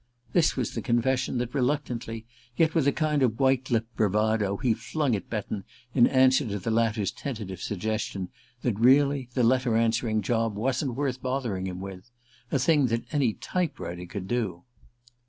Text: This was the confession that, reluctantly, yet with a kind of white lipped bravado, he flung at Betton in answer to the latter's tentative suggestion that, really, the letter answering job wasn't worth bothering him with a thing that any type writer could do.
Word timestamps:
This 0.33 0.55
was 0.55 0.73
the 0.73 0.81
confession 0.81 1.37
that, 1.37 1.53
reluctantly, 1.53 2.25
yet 2.57 2.73
with 2.73 2.87
a 2.87 2.91
kind 2.91 3.21
of 3.21 3.39
white 3.39 3.69
lipped 3.69 3.95
bravado, 3.95 4.57
he 4.57 4.73
flung 4.73 5.15
at 5.15 5.29
Betton 5.29 5.63
in 5.93 6.07
answer 6.07 6.47
to 6.47 6.57
the 6.57 6.71
latter's 6.71 7.11
tentative 7.11 7.61
suggestion 7.61 8.29
that, 8.63 8.79
really, 8.79 9.29
the 9.35 9.43
letter 9.43 9.77
answering 9.77 10.23
job 10.23 10.55
wasn't 10.55 10.95
worth 10.95 11.21
bothering 11.21 11.67
him 11.67 11.81
with 11.81 12.09
a 12.51 12.57
thing 12.57 12.87
that 12.87 13.03
any 13.13 13.33
type 13.33 13.79
writer 13.79 14.07
could 14.07 14.27
do. 14.27 14.63